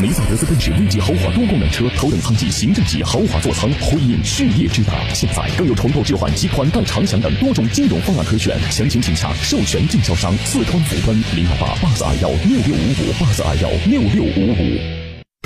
[0.00, 4.94] 梅赛德斯奔驰 V 级豪华多功能车，头等舱级行政级豪华座舱，辉映事业之大。
[5.12, 14.99] 现在更有重构置换及款待长享等多种金融方案可选，详情请洽授权经销商四川福奔零二八八四二幺六六五五八四二幺六六五五。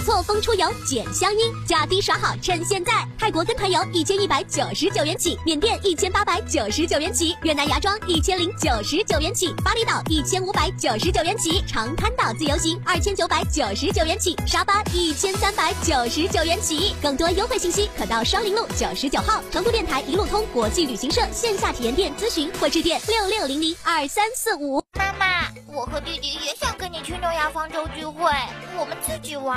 [0.04, 2.92] 错峰出游捡香音，价低耍好，趁现在！
[3.18, 16.94] 泰国跟团游一千一百九十九元起，缅甸一千八百九十九元起，越南芽庄一千零九十九元起，巴厘岛一千五百九十九元起，长滩岛自由行二千九百九十九元起，沙巴一千三百九十九元起。
[17.00, 24.84] 更多优惠信息可到双林路九十九号成都电台一路通国际旅行社线下体验店咨询或致电六六零零二三四五。
[25.18, 28.30] 妈妈，我和弟弟也想跟你去诺亚方舟聚会，
[28.78, 29.56] 我们自己玩。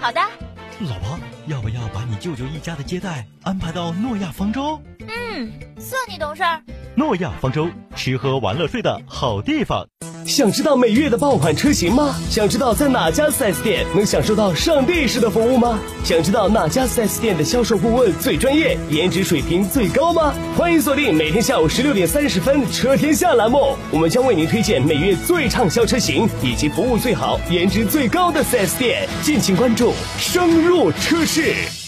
[0.00, 0.20] 好的，
[0.80, 4.80] 老婆，要不要把你舅舅一家的接待安排到诺亚方舟？
[5.00, 6.62] 嗯，算你懂事儿。
[6.94, 9.86] 诺亚方舟，吃喝玩乐睡的好地方。
[10.28, 12.14] 想知道每月的爆款车型吗？
[12.28, 15.80] 想知道在哪家 4S 店能享受到上帝式的服务吗？
[16.04, 20.34] 想知道哪家 4S 店的销售顾问最专业，颜值水平最高吗？
[20.54, 31.87] 欢迎锁定每天下午十六点三十分《车天下》栏目，我们将为您推荐每月最畅销车型以及服务最好、颜值最高的 4S 店，敬请关注，深入车市。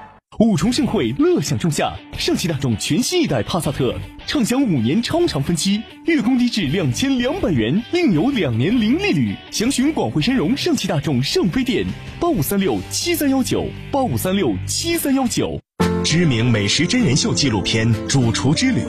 [0.41, 3.93] 五重盛会，乐享仲夏，上汽大众全新一代帕萨特，
[4.25, 9.35] 畅享五年超长分期，月供低至两千两百元，另有两年零利率。
[9.51, 11.85] 详询广汇深融上汽大众上飞店，
[12.19, 15.59] 八五三六七三幺九，八五三六七三幺九。
[16.03, 18.79] 知名美食真人秀纪录片《主厨之旅》，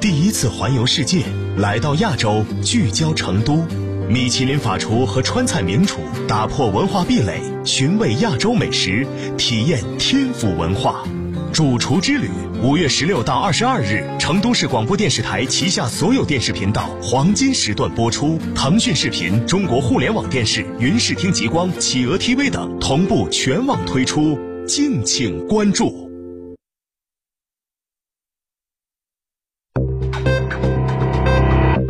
[0.00, 1.22] 第一次环游世界，
[1.58, 3.64] 来到亚洲，聚焦成都。
[4.08, 11.04] 米其林法厨和川菜名厨打破文化壁垒，寻味亚洲美食，体验天府文化。
[11.52, 12.30] 主厨之旅，
[12.62, 26.08] 五月十六到二十二日，成都市广播电视台旗下所有电视频道黄金时段播出，腾讯视频、中国互联网电视、云视听极光、企鹅 TV 等同步全网推出，敬请关注。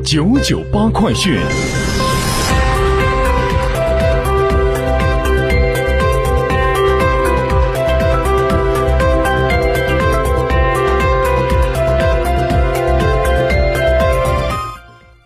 [0.05, 1.39] 九九八快讯。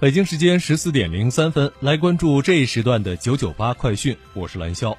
[0.03, 4.93] 北京时间十四点零三分，来关注这一时段的九九八快讯，我是蓝霄。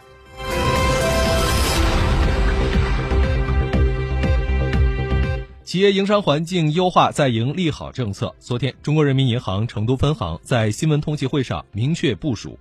[5.65, 8.33] 企业营商环境优化在营利好政策。
[8.39, 12.57] 昨天，中国人民银行成都分行在新闻通气会上明确部署，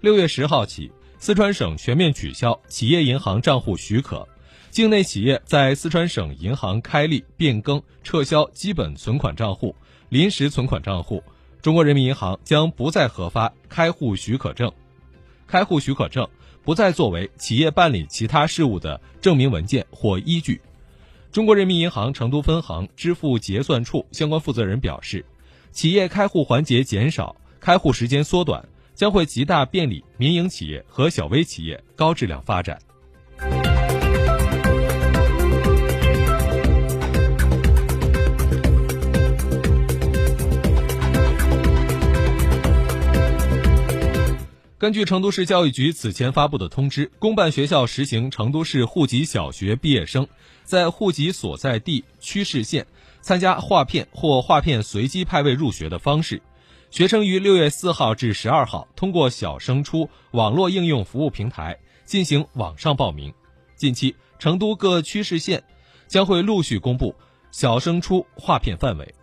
[0.00, 0.90] 六月十号起，
[1.20, 4.26] 四川省全面取消企业银行账户许可，
[4.68, 9.72] 境内企业在四川省银行开立、变更、撤销基本存款账户、
[10.08, 11.22] 临时存款账户。
[11.64, 14.70] 中国人民银行将不再核发开户许可证，
[15.46, 16.28] 开户许可证
[16.62, 20.60] 不再作为企业办理其他事务的证明文件或依据。
[21.32, 25.24] 中国人民银行成都分行支付结算处相关负责人表示，
[25.70, 28.62] 企业开户环节减少，开户时间缩短，
[28.94, 32.78] 将会极大便利民营企业和小微企业高质量发展。
[44.84, 50.28] 根据成都市教育局此前发布的通知，公办学校实行成都市户籍小学毕业生
[50.62, 52.86] 在户籍所在地区市县
[53.22, 56.42] 参加划片或划片随机派位入学的方式。
[56.90, 63.32] 学生于六月四号至十二号通过小升初网络应用服务平台进行网上报名。
[63.76, 65.64] 近期，成都各区市县
[66.06, 67.14] 将会陆续公布
[67.50, 69.14] 小升初划片范围。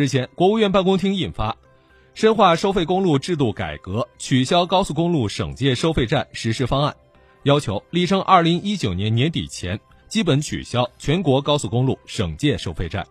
[0.00, 1.52] 日前，国务院办公厅印发
[2.14, 6.90] 《深化收费公路制度改革取消高速公路省界收费站实施方案》，
[7.42, 13.06] 要求力争二零一九年年底前基本取消全国高速公路省界收费站。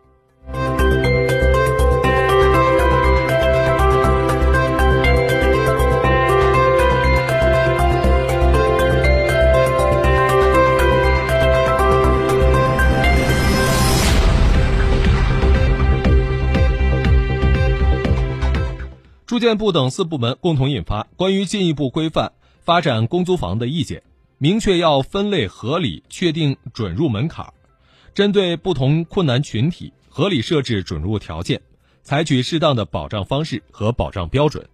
[19.40, 24.00] 住建部等四部门共同印发《关于进一步规范发展公租房的意见》，
[24.38, 27.54] 明确要分类合理确定准入门槛，
[28.14, 31.62] 针对不同困难群体合理设置准入条件，
[32.04, 34.68] 采取适当的保障方式和保障标准。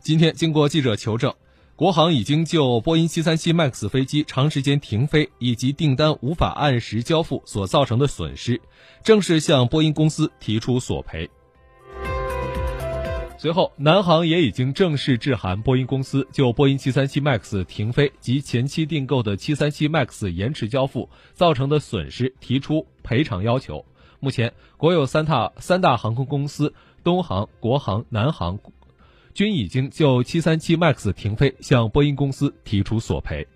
[0.00, 1.32] 今天，经过记者求证。
[1.80, 8.60] 国航已经就波音737 MAX 飞机长时间停飞以及订单无法按时交付所造成的损失，
[9.02, 11.30] 正式向波音公司提出索赔。
[13.38, 23.86] 随后，南航也已经正式致函波音公司，就波音737 MAX 停飞及前期订购的737 MAX 延迟交付造成的损失提出赔偿要求。
[24.18, 28.58] 目前，国有三大三大航空公司东航、国航、南航。
[29.32, 33.46] 均已经就737 MAX 停飞向波音公司提出索赔。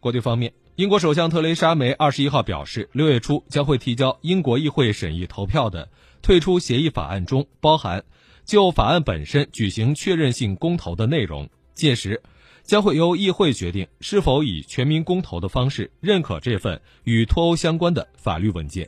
[0.00, 5.88] 国际方面，英国首相特蕾莎梅二十一号表示，六月初将会提交英国议会审议投票的
[6.22, 8.02] 退出协议法案中包含
[8.44, 12.22] 就法案本身举行确认性公投的内容，届时。
[12.68, 18.86] 将会由议会决定是否以全民公投的方式认可这份与脱欧相关的法律文件。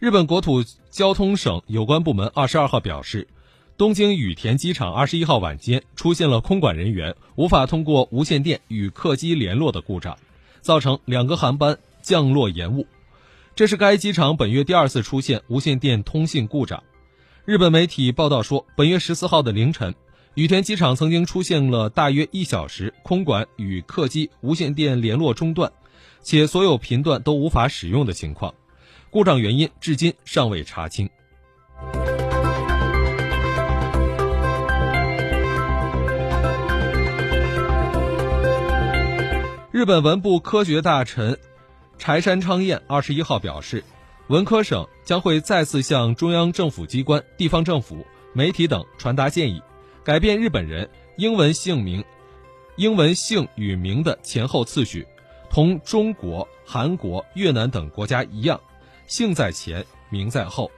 [0.00, 3.28] 日本国土交通省有关部门二十二号表示，
[3.76, 10.18] 东京羽田机场二十一号晚间出现了空管人员无法通过无线电与客机联络的故障，
[10.60, 12.84] 造成两个航班降落延误。
[13.54, 16.82] 这是该机场本月第二次出现无线电通信故障。
[17.50, 19.92] 日本媒体报道说，本月十四号的凌晨，
[20.34, 25.72] 羽田机场曾经出现了大约一小时空管与客机无线电联络中断，
[26.22, 28.54] 且所有频段都无法使用的情况。
[29.10, 31.10] 故障原因至今尚未查清。
[39.72, 41.36] 日本文部科学大臣
[41.98, 43.82] 柴山昌彦二十一号表示。
[44.30, 49.60] 文科省将会再次向中央政府机关、地方政府、媒体等传达建议，
[50.04, 52.04] 改变日本人英文姓名、
[52.76, 55.04] 英文姓与名的前后次序，
[55.50, 58.60] 同中国、韩国、越南等国家一样，
[59.08, 60.70] 姓在前，名在后。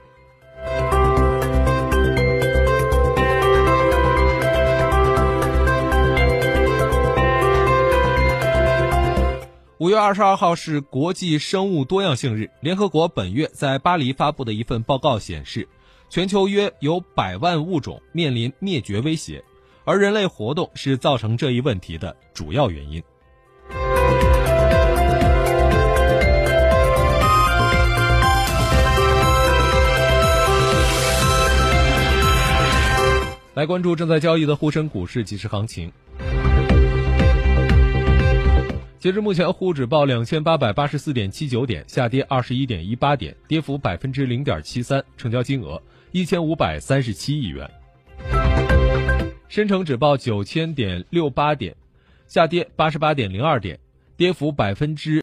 [9.83, 12.49] 五月二十二号是国际生物多样性日。
[12.61, 15.67] 联合国本月在巴黎发布的一份报告显示，
[16.09, 19.43] 全球约有百万物种面临灭绝威胁，
[19.83, 23.03] 而人类活动是造成这一问题的主要原因。
[33.53, 35.91] 来关注正在交易的沪深股市即时行情。
[39.03, 45.83] 截至目前，沪指报两千八百八十四点七九点，下跌二十一点一八点，跌幅百分之零点七三，成交金额
[46.13, 47.69] 一千五百三十七亿元。
[49.49, 51.75] 深成指报九千点六八点，
[52.27, 53.77] 下跌八十八点零二点，
[54.15, 55.11] 跌幅百分之。